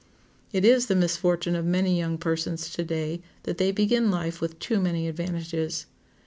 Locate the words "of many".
1.55-1.95